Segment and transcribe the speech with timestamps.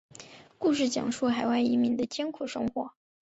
[0.57, 2.89] 故事讲述海外移民的艰苦生活。